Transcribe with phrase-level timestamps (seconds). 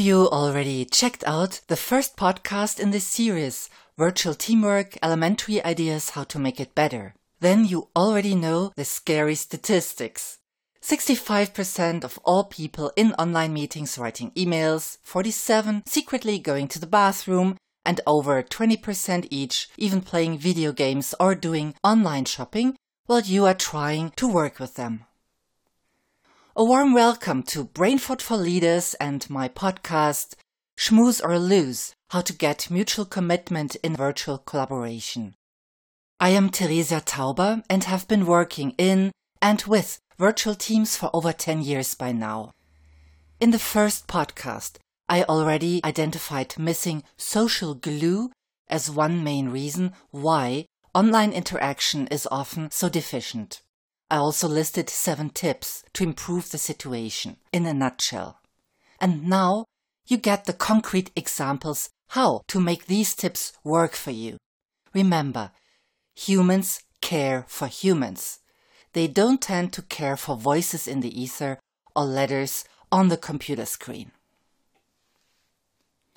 [0.00, 6.24] you already checked out the first podcast in this series, Virtual Teamwork Elementary Ideas How
[6.24, 7.14] to Make It Better?
[7.40, 10.38] Then you already know the scary statistics.
[10.82, 17.58] 65% of all people in online meetings writing emails, 47 secretly going to the bathroom,
[17.84, 22.74] and over 20% each even playing video games or doing online shopping
[23.04, 25.04] while you are trying to work with them.
[26.60, 30.34] A warm welcome to Brainfood for Leaders and my podcast,
[30.78, 35.36] Schmooze or Lose How to Get Mutual Commitment in Virtual Collaboration.
[36.20, 39.10] I am Theresia Tauber and have been working in
[39.40, 42.50] and with virtual teams for over 10 years by now.
[43.40, 44.76] In the first podcast,
[45.08, 48.32] I already identified missing social glue
[48.68, 53.62] as one main reason why online interaction is often so deficient.
[54.10, 58.40] I also listed seven tips to improve the situation in a nutshell.
[59.00, 59.66] And now
[60.06, 64.36] you get the concrete examples how to make these tips work for you.
[64.92, 65.52] Remember,
[66.14, 68.40] humans care for humans
[68.92, 71.58] they don't tend to care for voices in the ether
[71.94, 74.10] or letters on the computer screen.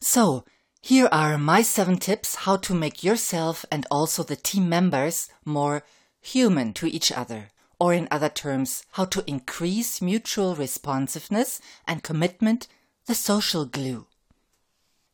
[0.00, 0.44] So,
[0.82, 5.82] here are my seven tips how to make yourself and also the team members more
[6.20, 12.68] human to each other, or in other terms, how to increase mutual responsiveness and commitment,
[13.06, 14.06] the social glue.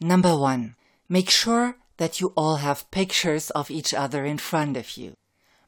[0.00, 0.76] Number one,
[1.08, 5.14] make sure that you all have pictures of each other in front of you.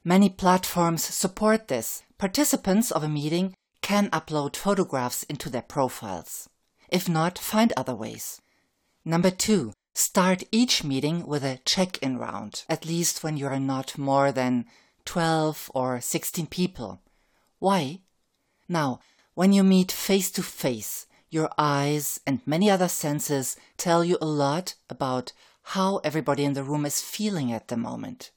[0.05, 2.03] Many platforms support this.
[2.19, 6.49] Participants of a meeting can upload photographs into their profiles.
[6.89, 8.41] If not, find other ways.
[9.05, 13.99] Number two, start each meeting with a check-in round, at least when you are not
[13.99, 14.67] more than
[15.11, 17.03] 12 or 16 people.
[17.59, 18.03] Why?
[18.69, 19.01] Now,
[19.35, 24.25] when you meet face to face, your eyes and many other senses tell you a
[24.25, 25.33] lot about
[25.75, 28.31] how everybody in the room is feeling at the moment.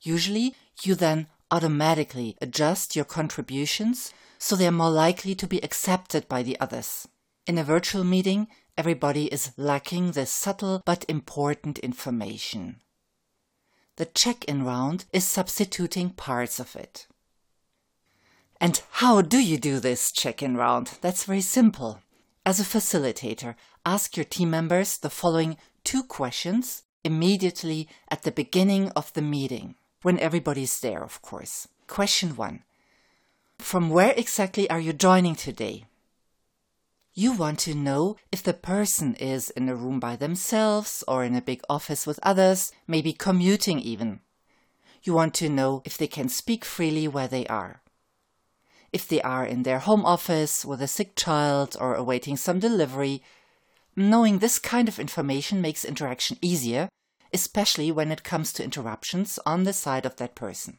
[0.00, 6.26] Usually, you then automatically adjust your contributions so they are more likely to be accepted
[6.26, 7.06] by the others.
[7.46, 12.80] In a virtual meeting, everybody is lacking this subtle but important information.
[13.96, 17.06] The check-in round is substituting parts of it.
[18.60, 20.98] And how do you do this check-in round?
[21.00, 22.00] That's very simple.
[22.46, 23.54] As a facilitator,
[23.86, 29.76] ask your team members the following two questions immediately at the beginning of the meeting
[30.02, 31.68] when everybody's there, of course.
[31.86, 32.64] Question one
[33.58, 35.84] From where exactly are you joining today?
[37.14, 41.34] You want to know if the person is in a room by themselves or in
[41.34, 44.20] a big office with others, maybe commuting even.
[45.02, 47.82] You want to know if they can speak freely where they are.
[48.92, 53.22] If they are in their home office with a sick child or awaiting some delivery,
[53.94, 56.88] knowing this kind of information makes interaction easier
[57.34, 60.78] especially when it comes to interruptions on the side of that person.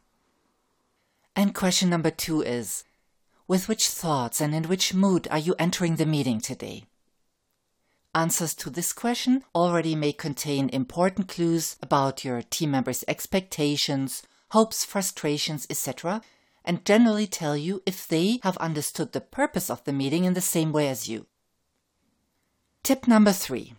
[1.35, 2.85] And question number two is
[3.47, 6.85] With which thoughts and in which mood are you entering the meeting today?
[8.15, 14.83] Answers to this question already may contain important clues about your team members' expectations, hopes,
[14.83, 16.21] frustrations, etc.,
[16.63, 20.41] and generally tell you if they have understood the purpose of the meeting in the
[20.41, 21.27] same way as you.
[22.81, 23.75] Tip number three.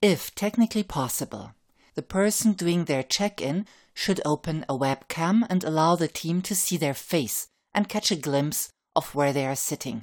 [0.00, 1.54] If technically possible,
[1.94, 6.76] the person doing their check-in should open a webcam and allow the team to see
[6.76, 10.02] their face and catch a glimpse of where they are sitting.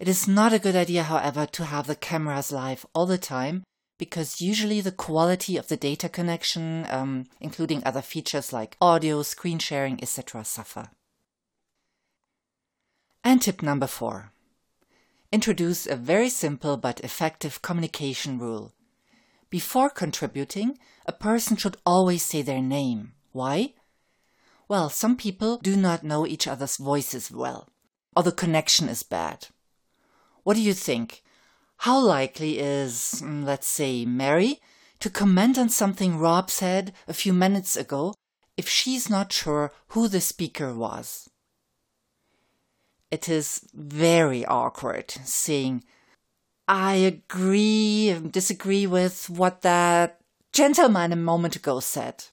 [0.00, 3.64] It is not a good idea, however, to have the cameras live all the time
[3.98, 9.58] because usually the quality of the data connection, um, including other features like audio, screen
[9.58, 10.88] sharing, etc., suffer.
[13.22, 14.32] And tip number four.
[15.30, 18.72] Introduce a very simple but effective communication rule.
[19.50, 23.12] Before contributing, a person should always say their name.
[23.32, 23.74] Why?
[24.68, 27.68] Well, some people do not know each other's voices well,
[28.16, 29.48] or the connection is bad.
[30.42, 31.22] What do you think?
[31.78, 34.60] How likely is, mm, let's say, Mary
[35.00, 38.14] to comment on something Rob said a few minutes ago
[38.56, 41.30] if she's not sure who the speaker was?
[43.10, 45.84] It is very awkward saying,
[46.66, 50.20] I agree, disagree with what that
[50.52, 52.24] gentleman a moment ago said,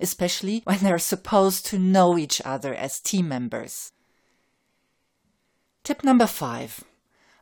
[0.00, 3.92] especially when they're supposed to know each other as team members.
[5.84, 6.84] Tip number five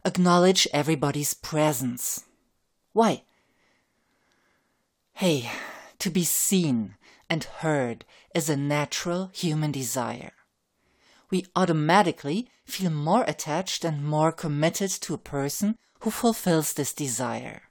[0.03, 2.25] acknowledge everybody's presence.
[2.95, 3.25] Why?
[5.13, 5.51] Hey,
[5.99, 6.95] to be seen
[7.29, 10.33] and heard is a natural human desire.
[11.31, 17.65] We automatically feel more attached and more committed to a person who fulfills this desire.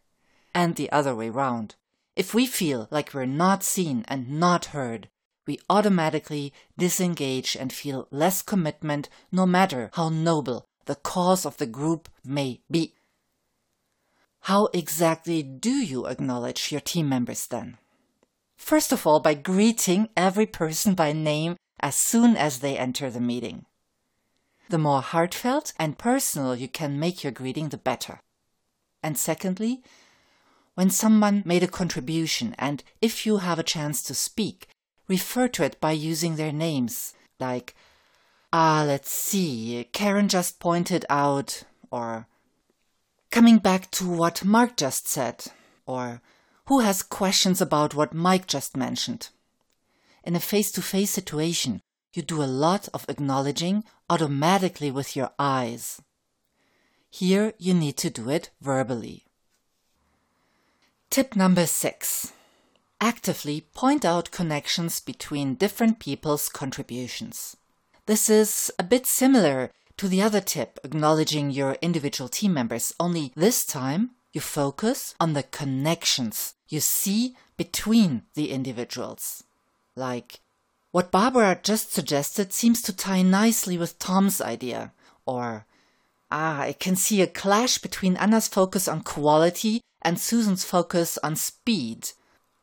[0.53, 1.75] And the other way round.
[2.15, 5.09] If we feel like we're not seen and not heard,
[5.49, 11.65] we automatically disengage and feel less commitment no matter how noble the cause of the
[11.65, 12.93] group may be.
[14.41, 17.79] How exactly do you acknowledge your team members then?
[18.57, 23.19] First of all, by greeting every person by name as soon as they enter the
[23.19, 23.65] meeting.
[24.69, 28.19] The more heartfelt and personal you can make your greeting, the better.
[29.01, 29.81] And secondly,
[30.75, 34.67] when someone made a contribution and if you have a chance to speak,
[35.09, 37.75] refer to it by using their names, like,
[38.53, 42.27] ah, let's see, Karen just pointed out, or
[43.31, 45.45] coming back to what Mark just said,
[45.85, 46.21] or
[46.67, 49.29] who has questions about what Mike just mentioned.
[50.23, 51.81] In a face to face situation,
[52.13, 56.01] you do a lot of acknowledging automatically with your eyes.
[57.09, 59.25] Here you need to do it verbally.
[61.09, 62.33] Tip number six.
[63.01, 67.55] Actively point out connections between different people's contributions.
[68.05, 73.31] This is a bit similar to the other tip, acknowledging your individual team members, only
[73.35, 79.43] this time you focus on the connections you see between the individuals.
[79.95, 80.39] Like,
[80.91, 84.91] what Barbara just suggested seems to tie nicely with Tom's idea.
[85.25, 85.65] Or,
[86.31, 91.35] ah, I can see a clash between Anna's focus on quality and Susan's focus on
[91.35, 92.09] speed.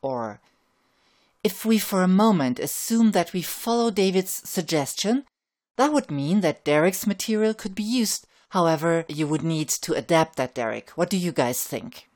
[0.06, 0.41] Or,
[1.43, 5.25] if we for a moment assume that we follow David's suggestion,
[5.75, 8.25] that would mean that Derek's material could be used.
[8.50, 10.91] However, you would need to adapt that, Derek.
[10.91, 12.08] What do you guys think?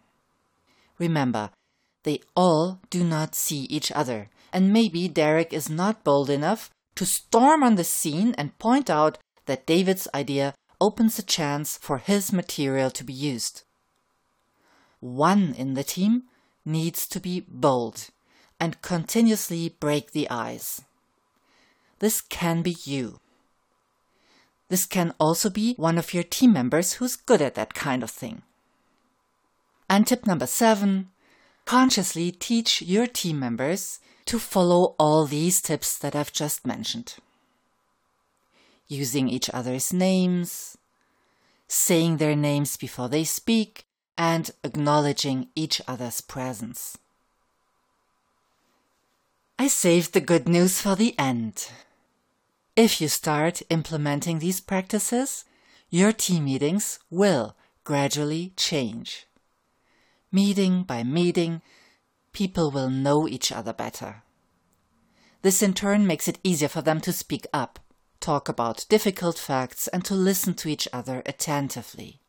[1.00, 1.50] Remember,
[2.04, 7.04] they all do not see each other, and maybe Derek is not bold enough to
[7.04, 12.32] storm on the scene and point out that David's idea opens a chance for his
[12.32, 13.64] material to be used.
[15.00, 16.29] One in the team
[16.64, 18.10] needs to be bold
[18.58, 20.82] and continuously break the ice.
[21.98, 23.20] This can be you.
[24.68, 28.10] This can also be one of your team members who's good at that kind of
[28.10, 28.42] thing.
[29.88, 31.10] And tip number seven
[31.64, 37.16] consciously teach your team members to follow all these tips that I've just mentioned.
[38.88, 40.76] Using each other's names,
[41.68, 43.86] saying their names before they speak,
[44.20, 46.98] and acknowledging each other's presence.
[49.58, 51.70] I saved the good news for the end.
[52.76, 55.46] If you start implementing these practices,
[55.88, 59.26] your team meetings will gradually change.
[60.30, 61.62] Meeting by meeting,
[62.32, 64.22] people will know each other better.
[65.40, 67.78] This in turn makes it easier for them to speak up,
[68.20, 72.20] talk about difficult facts, and to listen to each other attentively.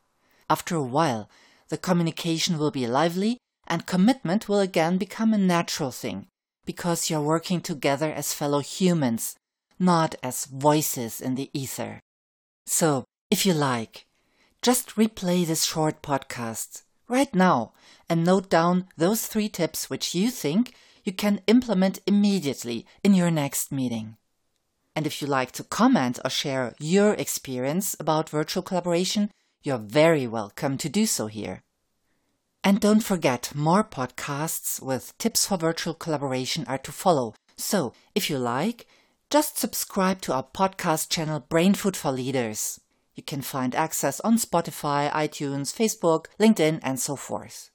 [0.50, 1.30] After a while,
[1.72, 6.28] the communication will be lively and commitment will again become a natural thing
[6.66, 9.38] because you're working together as fellow humans,
[9.80, 12.02] not as voices in the ether.
[12.66, 14.06] So, if you like,
[14.62, 17.72] just replay this short podcast right now
[18.10, 20.74] and note down those three tips which you think
[21.06, 24.18] you can implement immediately in your next meeting.
[24.94, 29.32] And if you like to comment or share your experience about virtual collaboration,
[29.64, 31.64] you're very welcome to do so here.
[32.64, 37.34] And don't forget, more podcasts with tips for virtual collaboration are to follow.
[37.58, 38.86] So, if you like,
[39.32, 42.80] just subscribe to our podcast channel Brain Food for Leaders.
[43.16, 47.72] You can find access on Spotify, iTunes, Facebook, LinkedIn, and so forth.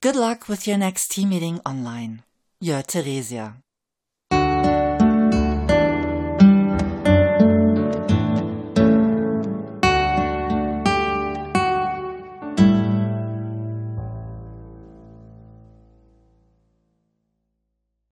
[0.00, 2.22] Good luck with your next team meeting online.
[2.60, 3.56] Your Theresia.